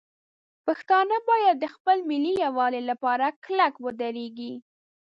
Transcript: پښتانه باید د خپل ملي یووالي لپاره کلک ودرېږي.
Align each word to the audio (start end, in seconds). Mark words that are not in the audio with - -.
پښتانه 0.65 1.17
باید 1.29 1.55
د 1.59 1.65
خپل 1.75 1.97
ملي 2.09 2.33
یووالي 2.45 2.81
لپاره 2.89 3.25
کلک 3.45 3.73
ودرېږي. 3.83 4.53